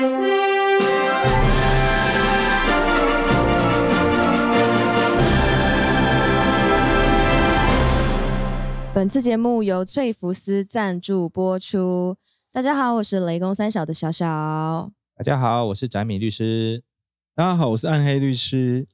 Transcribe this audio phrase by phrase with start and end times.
[0.00, 0.08] 本
[9.06, 12.16] 次节目由翠福斯赞助播出。
[12.50, 14.90] 大家好，我是雷公三小的小小。
[15.16, 16.82] 大家好，我是翟米律师。
[17.34, 18.88] 大家好，我是暗黑律师。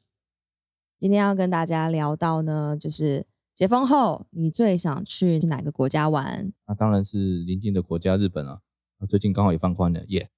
[0.99, 6.53] 今天要跟大家聊到呢，就是解封后你最想去哪个国家玩？
[6.67, 8.59] 那当然是邻近的国家日本啊。
[9.09, 10.29] 最近刚好也放宽了，耶、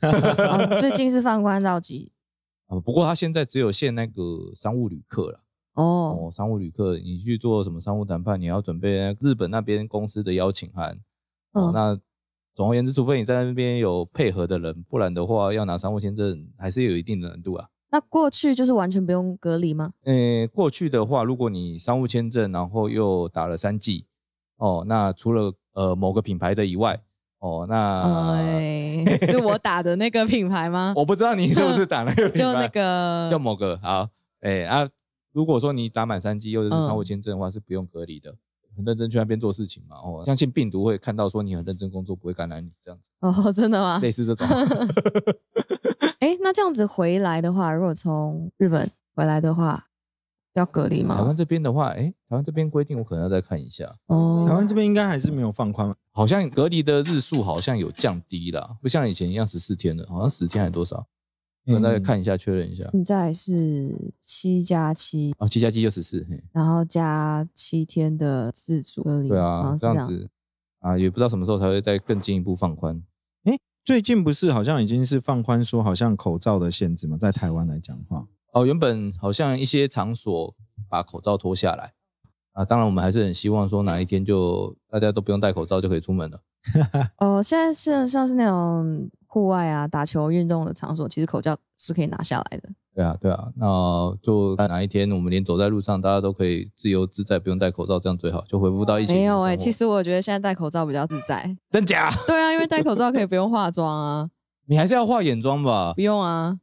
[0.00, 2.12] 哦最近是放宽到几？
[2.68, 5.40] 啊，不过他现在只有限那个商务旅客了。
[5.74, 10.98] 哦，哦，商务旅客，你去做什么商务谈判，你要准备日本那边公司的邀请函。
[11.52, 12.00] 哦，嗯那
[12.54, 17.68] 总而言之，除非你在那边有配合的人，不然的话，要拿商务签证还是有一定的难度啊。
[17.90, 19.92] 那过去就是完全不用隔离吗？
[20.04, 24.06] 呃，过去的话，如果你商务签证，然后又打了三剂，
[24.56, 27.02] 哦，那除了呃某个品牌的以外，
[27.42, 30.94] 哦，那、哎，是我打的那个品牌吗？
[30.96, 34.08] 我不知道你是不是打那个品牌，就那个叫某个好，
[34.42, 34.86] 哎、啊，
[35.32, 38.32] 如果说你打满三剂又是商务嗯签证的话，是不用隔离的，
[38.76, 39.96] 很认真去那边做事情嘛。
[39.96, 43.98] 哦，相信病毒会看到说你很认真工作，不会感染你这样子，哦，真的吗？
[44.00, 44.46] 类似这种。
[46.20, 49.88] 哎，那这样子回来的话，如果从日本回来的话，
[50.54, 51.34] 要隔离吗台湾吗？
[51.36, 61.06] 这边的话，哎、台湾这边规定我可能要再看一下，哦，台湾这边应该还是没有放宽，好像隔离的日数好像有降低了，不像以前一样十四天了，好像十天还多少？
[61.64, 62.88] 可能再嗯看一下确认一下。
[62.90, 70.08] 现在是七加七，哦，七加七就十四，然后加七天的自主隔离，对，啊是这样。
[70.08, 70.28] 子
[70.80, 73.00] 啊，也不知道什么时候才会再更进一步放宽。
[73.84, 80.54] 最近不是好像已经是放宽说好像口罩的限制嘛，在台湾来讲的话，哦，原本好像一些场所
[80.88, 81.92] 把口罩脱下来
[82.52, 86.40] 啊，当然我们还是很希望说哪一天就大家都不用戴口罩就可以出门了。
[87.18, 92.68] 哦，现在是像是那种户外啊、打球运动的场所，其实口罩是可以拿下来的。
[92.94, 99.16] 对啊，对啊，那就看哪一天我们连走在路上大家都可以自由自在，不用戴口罩，这样最好，就恢复到疫情。
[99.16, 101.56] 没有哎、哎、其实我觉得现在戴口罩比较自在。
[101.70, 102.10] 真假？
[102.28, 104.28] 对啊，因为戴口罩可以不用化妆啊，
[104.68, 106.02] 你还是要化眼妆吧不？
[106.02, 106.58] 用啊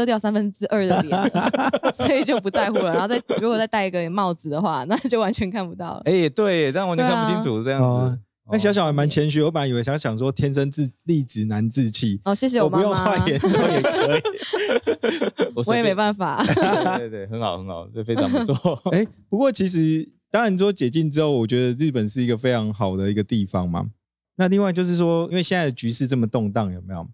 [0.00, 1.32] 遮掉三分之二的脸，
[1.92, 2.90] 所以就不在乎了。
[2.90, 6.02] 然后再如果再戴一个帽子的话，那就完全看不到了。
[6.06, 7.86] 哎、对，这样完全看不清楚，这样子。
[7.86, 8.18] 哦
[8.52, 14.20] 那小小还蛮哦谦虚，我本来以为想想说天生自丽质难自弃，哦，谢谢我我不用画眼妆也可以。
[15.66, 15.94] 我也没。
[15.94, 16.42] 办法。
[16.98, 18.76] 对对对，很好很好，这非常不错。
[18.90, 23.86] 哎，不过其实当然说解禁之后，我觉得日本是一个非常好的一个地方嘛。
[24.34, 27.06] 那另外就是说，因为现在的局势这么动荡，有没有？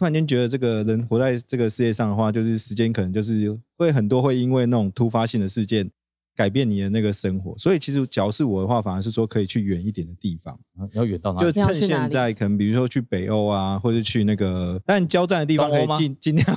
[0.00, 5.90] 突然间觉得这个人活在这个世界上的话，就是时间可能就是会很多会因为那种突发性的事件
[6.34, 7.54] 改变你的那个生活。
[7.58, 11.52] 所以其实假如是我的话，反而是说可以去远一点的地方，你要远到哪就里？
[11.52, 16.56] 就趁现在可能比如说去北欧啊，或者去那个，但交战的地方可以尽尽量。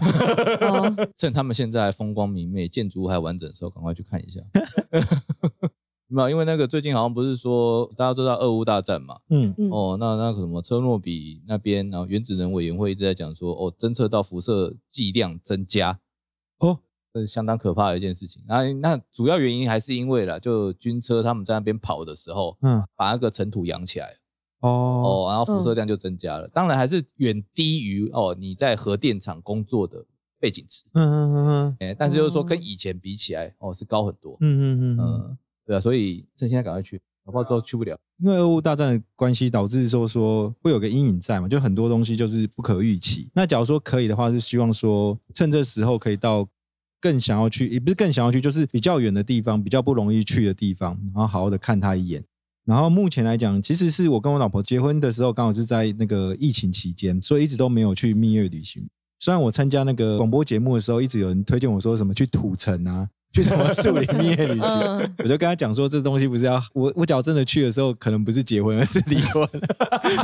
[0.61, 4.39] 哦，趁他们现在风光明媚、建筑物还完整的时候，赶快去看一下。
[6.13, 9.19] 没有，因为那个最近好像不是说大家都知道俄乌大战嘛？
[9.29, 15.99] 嗯，嗯，哦，那那个什么车诺比那边，然后原子能委员会一直在讲说，哦，侦测到辐射剂量增加，
[16.59, 16.79] 哦，
[17.13, 18.43] 这是相当可怕的一件事情。
[18.47, 24.15] 那那主要原因还是因为啦，就军车他们在那边跑的时候，嗯，把那个尘土扬起来。
[24.61, 26.47] 哦，哦，然后辐射量就增加了。
[26.47, 30.05] 当然还是远低于哦你在核电厂工作的
[30.39, 34.37] 背景值，嗯嗯嗯嗯哎，但是就是说哦跟以前比起来，哦是高很多。
[34.39, 37.97] 嗯嗯嗯嗯、嗯，对啊，所以趁现在赶快去，搞不好之后去不了。
[38.19, 43.29] 因为俄乌大战的关系，导致说说会有个阴影在嘛，就很多东西就是不可预期。
[43.33, 46.47] 那假如说可以的话，是希望说趁这时候可以到
[47.01, 52.23] 更想要去，也不是更想要去，就是比较远的地方，比较不容易去的地方，然后好好的看他一眼。
[52.65, 58.87] 然后目前来讲，其实是我跟我老婆结婚的时候，刚好是在那个疫情期间，所以一直都没有去蜜月旅行。
[59.19, 69.49] 虽然我参加那个广播节目的时候，一直有人推荐我说什么去土城啊，去什么树林蜜月旅行，嗯我就跟他讲说，这东西不是要我我假如真的去的时候，可能不是结婚，而是离婚。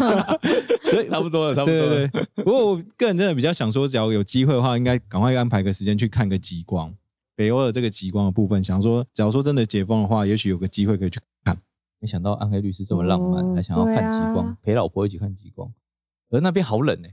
[0.86, 1.90] 所以差不多了，差不多了。
[1.90, 2.44] 对对对。
[2.44, 6.94] 不过我个人真的比较想说，只要有机会的话，应该赶快安排个时间去看个极光。
[7.36, 11.58] 北欧的这个极光的部分，想说，假如说真的解封的话，也许有个机会可以去看。
[12.00, 15.72] 没想到暗黑律师这么浪漫，哦还想要看极光，啊陪老婆一起看极光。
[16.30, 17.08] 而那边好冷呢、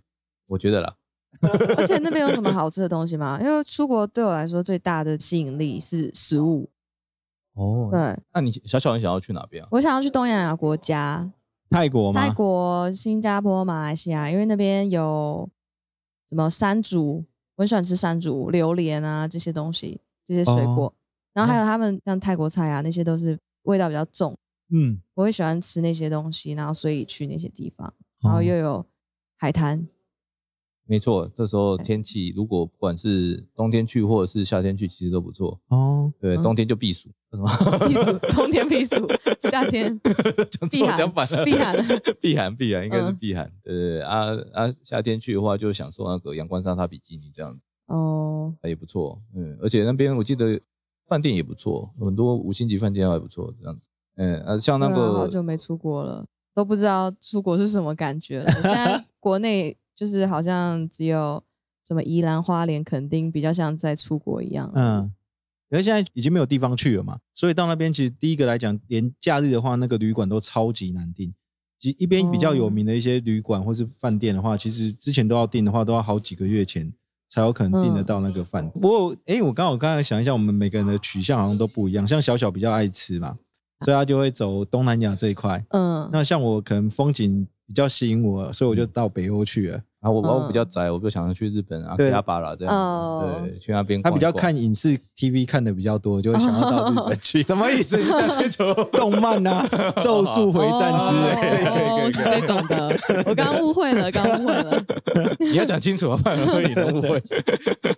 [0.49, 0.95] 我觉得啦。
[1.77, 3.39] 而且那边有什么好吃的东西吗？
[3.43, 6.71] 因为出国对我来说最大的吸引力是食物。
[7.55, 9.69] 哦，对那你小小你想要去哪边啊？
[9.71, 11.31] 我想要去东南亚国家，
[11.71, 12.21] 泰国吗？
[12.21, 15.49] 泰国、新加坡、马来西亚，因为那边有
[16.29, 17.25] 什么山竹，
[17.57, 20.87] 我很喜欢吃山竹、榴莲啊这些东西，这些水果。
[20.87, 20.93] 哦
[21.37, 24.35] 然后还有他们像泰国菜啊，那些都是味道比较重，
[24.73, 27.93] 嗯，我会喜欢吃那些东西，然后所以去那些地方，
[28.23, 28.87] 然后哦又有
[29.37, 29.87] 海滩，
[30.89, 35.59] 没错，这时候天气如果不管是冬天去或者是夏天去，其实都不错。
[35.69, 37.47] 哦，对，嗯冬天就避暑，什么
[37.89, 39.07] 避暑，冬天避暑，
[39.41, 39.99] 夏天
[40.51, 41.77] 讲错避寒讲反了，避寒
[42.21, 43.51] 避寒避寒应该是嗯避寒。
[43.65, 49.21] 对对对啊啊，夏天去的话就享受那个阳光沙滩比基尼这样子，哦，也不错。
[49.35, 50.61] 嗯，而且那边我记得
[51.09, 53.89] 饭店也不错，很多五星级饭店还不错，这样子。
[54.17, 56.25] 嗯啊，像那对啊好久没出国了，
[56.55, 58.51] 都不知道出国是什么感觉了。
[58.53, 61.43] 现在国内就是好像只有
[61.85, 64.71] 什么宜兰花莲、垦丁比较像在出国一样。
[64.75, 65.11] 嗯，
[65.71, 71.35] 因为现在已经没有地方去了嘛，所以到那边其实第一个来讲，连假日的话，那个旅馆都超级难订。
[71.83, 76.91] 一一边比较有名的一些旅馆或是饭店的话，其实之前都要订的话，都要好几个月前
[77.29, 78.69] 才有可能订得到那个饭。
[78.71, 82.07] 不过，哎，我刚好刚才想一下，我们每个人的取向好像都不一样。
[82.07, 83.37] 像小小比较爱吃嘛，
[83.85, 85.65] 所以他就会走东南亚这一块。
[85.69, 89.83] 嗯，那像我可能风景比较吸引我，所以我就到北欧去了。
[90.01, 94.31] 啊，我我比较嗯宅，我就想要去日本啊，对阿亚巴拉这样对，去那边他比较。
[94.37, 97.43] 看影视 TV 看的比较多，就会想要到日本去。
[97.43, 97.97] 什么意思？
[97.97, 98.63] 你讲清楚。
[98.93, 99.67] 动漫啊，
[100.03, 101.71] 《咒术回战》之类的。
[101.91, 104.85] 哦，是这种的，我刚刚误会了，刚刚误会了。
[105.41, 107.21] 你要讲清楚啊，不然会引人误会。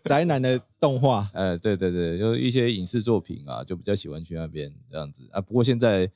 [0.05, 5.41] 宅男的动画，呃，对对对，就一些影视作品啊，就比较喜欢去那边这样子啊。
[5.41, 6.09] 不过现在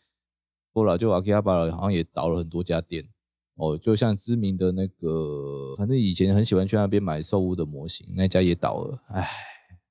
[0.73, 3.05] 说了，就阿基亚巴好像也倒了很多家店
[3.57, 9.29] 哦，就像知名的那个，反正以前很喜欢去那边买兽屋的模型，那家也倒了，唉，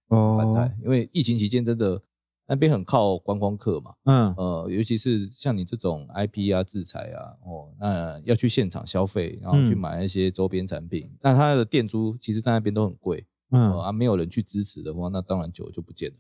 [0.10, 0.78] 反态。
[0.84, 2.02] 因为疫情期间真的
[2.48, 16.18] 那边很靠观光客嘛，嗯呃，尤其是像你这种 IP 啊、制裁啊，哦，那要去现场消费，然后去嗯买一些周边产品，那它的店租其实在那边都很贵，呃嗯，啊，没有人去支持的话，那当然酒就不见了。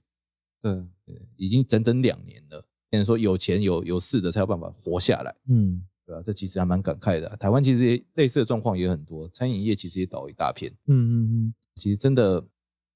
[0.61, 0.73] 对，
[1.05, 2.63] 对，已经整整两年了。
[2.91, 10.71] 变成说有钱有有势的才有办法活下来，嗯对啊、这其实还蛮感慨的啊、台湾其实也类似的状况也很多，餐饮业其实也倒一大片。
[10.87, 12.43] 嗯嗯嗯，其实真的，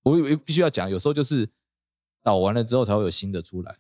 [0.04, 1.48] 我我必须要讲，有时候就是
[2.24, 3.78] 倒完了之后才会有新的出来，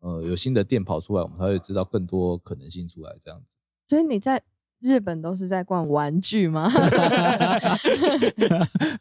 [0.00, 3.46] 呃，有新的店跑出来，我们才会知道更多可能性出来，这样子。
[3.88, 4.42] 所以你在
[4.80, 6.70] 日本都是在逛玩具吗？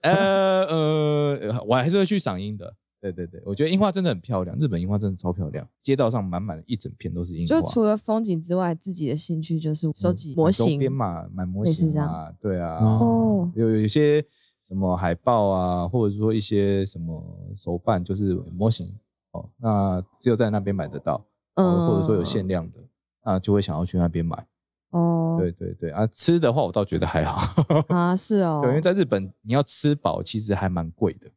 [0.01, 2.75] 呃呃，我还是会去赏樱的。
[3.11, 7.59] 对对对，我觉得樱花真的很漂亮，日本樱花真的超漂亮，街道上满满的一整片都是樱花。
[7.61, 14.25] 就除了风景之外，自己的兴趣就是收集模型边嘛，买模型啊，对啊，哦有有一些
[14.63, 17.23] 什么海报啊，或者说一些什么
[17.55, 18.87] 手办，就是模型
[19.31, 21.23] 哦，那只有在那边买得到，
[21.55, 22.79] 嗯，或者说有限量的，
[23.23, 24.47] 那就会想要去那边买。
[24.91, 31.29] 哦，对对对啊，吃的话我倒觉得还好，啊，是哦，对，因为在日本你要吃饱其实还蛮贵的，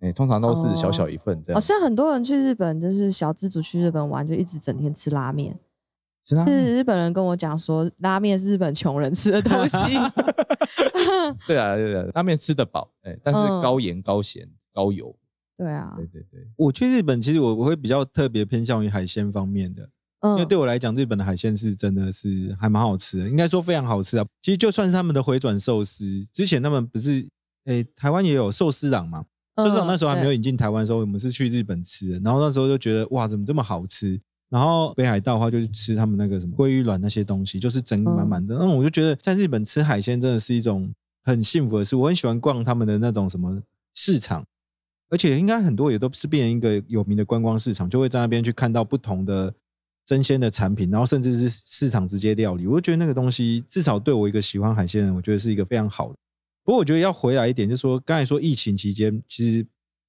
[0.00, 1.56] 哎，通常都是小小一份这样。
[1.56, 5.58] 好像很多人去日本就是小资族去日本玩，就一直整天吃拉面。
[6.22, 9.76] 吃拉面，是日本人跟我讲说，拉面是日本穷人吃的东西。
[11.46, 15.14] 对啊对啊，拉面吃得饱，哎，但是嗯高盐高咸高油，
[15.56, 16.46] 对啊，对对对。
[16.56, 19.82] 我去日本，其实我我会比较特别偏向于海鲜方面的，
[20.22, 24.26] 因为嗯，对我来讲，日本的海鲜是真的是还蛮好吃的，应该说非常好吃啊。
[24.42, 27.26] 其实就算是他们的回转寿司，之前他们不是，
[27.64, 29.24] 诶，台湾也有寿司郎嘛，
[29.56, 34.20] 寿司郎那时候还没有引进台湾的时候，我们是去日本吃的，然后那时候就觉得哇，怎么这么好吃？
[34.48, 38.56] 然后北海道的话，就是吃他们那个什么鲑鱼卵那些东西，就是整个满满的。
[38.56, 40.88] 那、我就觉得在日本吃海鲜真的是一种
[41.24, 41.96] 很幸福的事。
[41.96, 43.60] 我很喜欢逛他们的那种什么
[43.92, 44.44] 市场，
[45.10, 49.52] 而且应该很多也都是变成一个有名的观光市场，就会在那边去看到不同的
[50.04, 52.68] 真鲜的产品，然后甚至是市场直接料理。
[52.68, 56.16] 我就觉得那个东西至少对我一个喜欢海鲜的人，我觉得是一个非常好的。
[56.66, 59.64] 不过我觉得要回来一点，就是说刚才说疫情期间，其实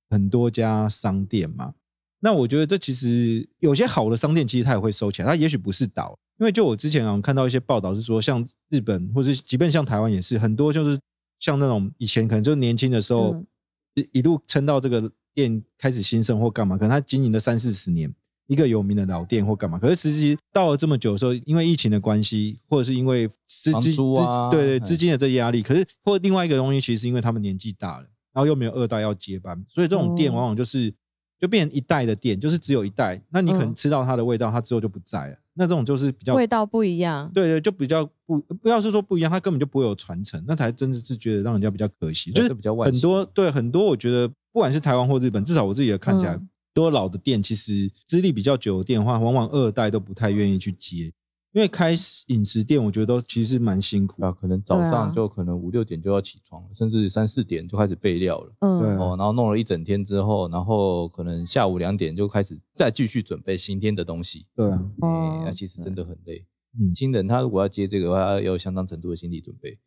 [0.09, 1.75] 很多家商店嘛，
[2.19, 10.99] 那我觉得这其实有些好的商店，其实它也会收起来，它也许不是倒，因为就我之前啊看到一些报道是说，像日本或是即便像台湾也是很多，就是
[11.37, 13.47] 像那种以前可能就是年轻的时候、嗯
[13.93, 18.13] 一一路撑到这个店开始兴盛或干嘛，可能他经营了三四十年。
[18.47, 24.01] 一个有名的老店或干嘛，可是实际到了这么久的时候，因为疫情的关系，或者是因为资金资
[24.51, 30.93] 对对哎资金的这压力，可是或另外一个东西，其实是因为他们年纪大了，然后又没有二代要接班，所以这种店哦往往就是
[31.39, 35.37] 就变成一代的店，就是只有一代，那你可能嗯吃到它的味道，它之后就不在了。
[35.59, 37.29] 那这种就是比较味道不一样。
[37.33, 42.31] 对对，就比较不不要是说不一样，它根本就不会有传承，那才真的是觉得让人家比较可惜。
[42.31, 51.11] 就是比较惋很多对很多，我觉得不管是台湾或日本，至少我自己的看起来，嗯多老的店，其实资历比较久的店的话，往往二代都不太愿意去接，
[51.51, 51.95] 因为开
[52.27, 54.23] 饮食店，我觉得都其实蛮辛苦。
[54.23, 58.53] 啊，可能早上就可能五六点就要起床了，甚至三四点就开始备料了。
[58.59, 64.45] 嗯，对哦，然后弄了一整天之后，然后可能下午两点就开始再继续准备新天的东西。
[64.55, 64.79] 对啊，
[65.45, 66.45] 那其实真的很累。
[66.79, 69.79] 嗯新人他如果要接这个的话，要有相当程度的心理准备。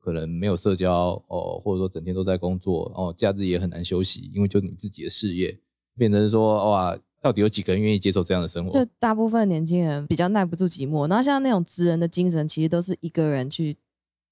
[0.00, 5.54] 可可能没有社交哦，或者说整天都在工作哦，假日也很难休息，因为就你自己的事业，
[5.98, 8.70] 变成说哇，到底有几个人愿意接受这样的生活？
[8.70, 13.76] 就大部分年轻人比较耐不住寂寞，然后像那种职人的精神，其实都是一个人去，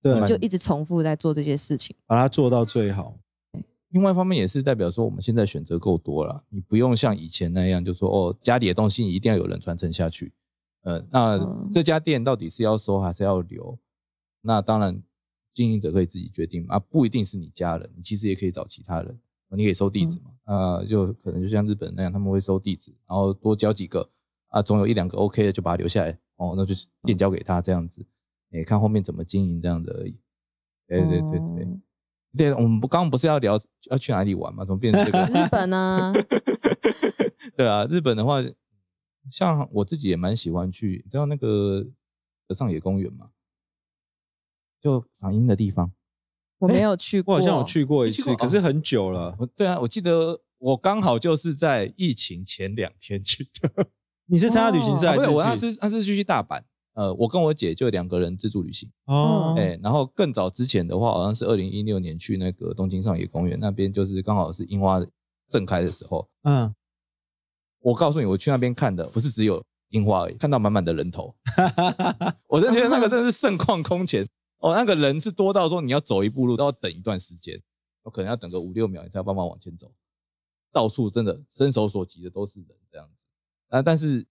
[0.00, 1.94] 对，就一直重复在做这些事情。
[2.06, 3.18] 把它做到最好。
[3.90, 10.32] 另外一方面也是代表说，我们现在选择够多了，你不用像以前那样，就说哦，家里的东西一定要有人传承下去。
[10.82, 13.78] 呃，那嗯这家店到底是要收还是要留？
[14.42, 15.02] 那当然，
[15.54, 19.18] 经营者可以自己决定，啊，不一定是你家人，你其实也可以找其他人，
[19.50, 24.08] 你可以收地址嘛，啊，就可能就像日本那样，他们会收地址，然后多交几个，
[24.48, 28.04] 啊，总有一两个 OK 的就把它留下来，哦，那就是店交给他这样子，
[28.50, 30.18] 也看后面怎么经营这样子而已。
[30.86, 31.64] 对对对对。
[31.64, 31.80] 哦
[32.36, 33.58] 对，我们不刚刚不是要聊
[33.90, 34.62] 要去哪里玩嘛？
[34.62, 35.24] 怎么变成这个？
[35.26, 36.12] 日本呢？
[37.56, 38.42] 对啊，日本的话，
[39.30, 41.82] 像我自己也蛮喜欢去，你知道那个
[42.50, 43.30] 上野公园嘛？
[44.82, 45.90] 就赏樱的地方。
[46.58, 49.36] 我没有去过，我好像有去过一次，可是很久了。
[49.38, 53.86] 我对啊，我记得我刚好就是在疫情前两天去的。
[54.26, 56.60] 你是参加旅行社啊不是，还是我那是那是去大阪。
[56.94, 58.90] 呃，我跟我姐就两个人自助旅行。
[59.04, 65.04] 哦，哎、然后更早之前的话，好像是二零一六年去那个东京上野公园那边，就是刚好是樱花
[65.50, 66.26] 盛开的时候。
[66.44, 66.74] 嗯，
[67.80, 71.34] 我告诉你，我去那边看的不是只有樱花而已，看到满满的人头。
[72.48, 74.26] 我真的觉得那个真的是盛况空前
[74.58, 77.62] 哦，那个人是多到说你要走一步路都要等一段时间，
[78.02, 79.92] 我可能要等个五六秒你才有办法往前走。
[80.72, 83.24] 到处真的伸手所及的都是人这样子
[83.68, 84.26] 啊，但是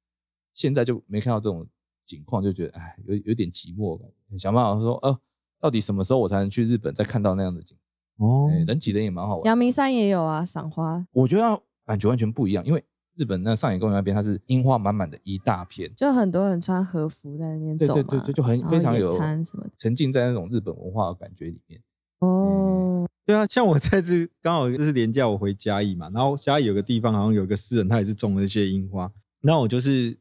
[0.54, 1.68] 现在就没看到这种
[2.04, 5.20] 景况，就觉得哎，有有点寂寞感，想办法说，呃，
[5.60, 7.76] 到底什么时候我才能去日本再看到那样的景？
[8.18, 9.48] 哦哎，人挤人也蛮好玩的。
[9.48, 12.86] 阳明山也有啊，赏花我觉得感觉完全不一样，因为
[13.16, 19.66] 日本那上野公园那边它是樱花满满的一大片，就很多人穿和服在那边走嘛，对对对，就很非常有什么。
[19.78, 21.82] 沉浸在那种日本文化的感觉里面。
[22.20, 30.18] 哦，对啊，像我这次刚好就是连假我回嘉义嘛，然后嘉义有个地方好像有个私人，他也是种了一些樱花，那我就是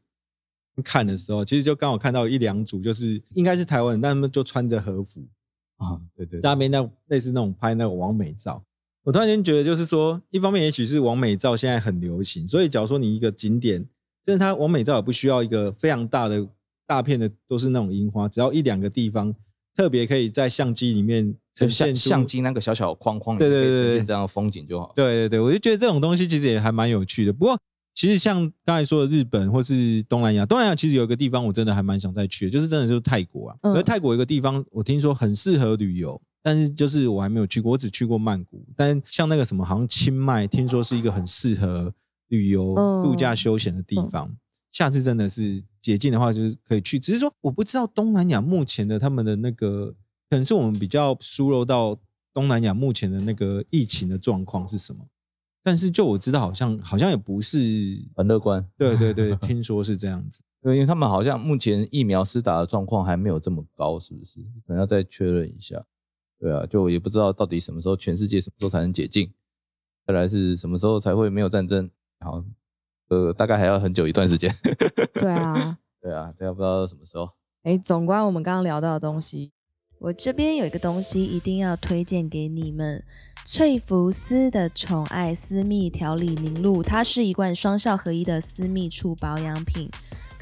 [0.83, 5.21] 看的时候，其实就刚好看到一两组，就是应该是台湾人，但他们就穿着和服，
[5.77, 8.63] 啊，对对在那边那类似那种拍那个完美照。
[9.05, 13.87] 我突然间觉得，就是说，一方面也许是完美照现在很流行，所以假如说你一个景点，
[14.23, 16.45] 真的它完美照也不需要一个非常大的
[16.87, 19.33] 大片的都是那种樱花，只要一两个地方
[19.75, 24.91] 特别可以在相机里面呈现出相机那个小小的框框里对面呈现这样的风景就好。
[24.95, 27.31] 对对对，我就觉得这种东西其实也还蛮有趣的。
[27.31, 27.55] 不过，
[27.93, 33.57] 其实像刚才说的日本或是东南亚，东南亚其实有一个地方我真的还蛮想再去的，就是真的就是泰国啊。
[33.61, 38.63] 嗯而泰国有一个地方我听说很适合旅游，但是就是我还没有去过，我只去过曼谷。
[38.75, 41.91] 但像那个什么，好像清迈，听说是一个很适合
[42.27, 44.37] 旅游、嗯度假休闲的地方。
[44.71, 46.99] 下次真的是解禁的话，就是可以去。
[46.99, 49.87] 只是说我不知道东南亚目前的他们的那个，
[50.29, 51.99] 可能是我们比较疏漏到
[52.31, 55.03] 东南亚目前的那个疫情的状况是什么。
[55.63, 57.57] 但是就我知道，好像好像也不是，
[58.15, 58.63] 很乐观。
[58.77, 60.41] 对对对，听说是这样子。
[60.61, 64.41] 对，因为他们好像目前疫苗施打的状况还没有这么高，是不是？
[64.67, 65.83] 可能要再确认一下。
[66.39, 69.33] 对啊，就也不知道到底什么时候全世界什么时候才能解禁，
[70.05, 71.89] 再来是什么时候才会没有战争。
[72.19, 72.43] 好，
[73.09, 74.53] 呃，大概还要很久一段时间。
[75.13, 77.29] 对啊， 对啊，这要不知道什么时候。
[77.63, 79.51] 哎，总观我们刚刚聊到的东西，
[79.99, 83.03] 我这边有一个东西一定要推荐给你们，
[83.45, 89.89] 翠芙丝的宠爱私密调理凝露，它是一罐双效合一的私密处保养品，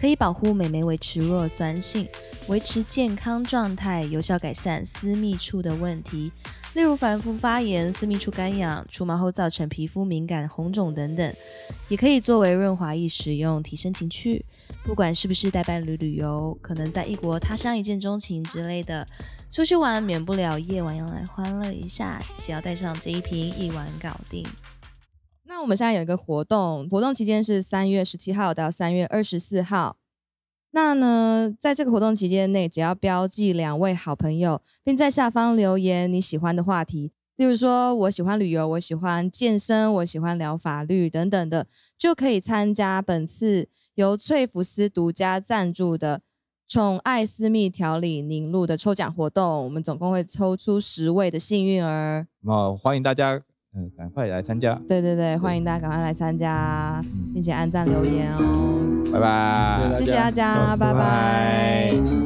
[0.03, 2.05] 可以保护美眉维持弱酸性，
[2.49, 6.29] 维持健康状态，有效改善私密处的问题，
[6.73, 11.33] 例如反复发炎、私密处干痒、除毛后造成皮肤敏感、红肿等等，
[11.87, 14.45] 也可以作为润滑液使用，提升情趣。
[14.83, 19.07] 不管是不是带伴侣旅游，可能在异国他乡一见钟情之类的，
[19.49, 24.45] 出去玩免不了夜晚要来欢乐一下，只要带上这一瓶，一晚搞定。
[25.63, 29.95] 我们现在有一个活动，活动期间是三月十七号到三月二十四号。
[30.71, 41.65] 那呢，在这个活动期间内，只要标记两位好朋友，并在下方留言你喜欢的话题，例如说我喜欢旅游，我喜欢健身，我喜欢聊法律等等的，
[41.97, 46.21] 就可以参加本次由翠福斯独家赞助的
[46.67, 49.63] 宠爱私密调理凝露的抽奖活动。
[49.63, 52.27] 我们总共会抽出十位的幸运儿。
[52.41, 53.41] 那欢迎大家，
[53.75, 57.01] 嗯、赶快来参加，对对对，欢迎大家赶快来参加，
[57.33, 59.03] 并且按赞留言哦。
[59.11, 59.95] 拜拜。
[59.95, 62.22] 谢谢大家，拜拜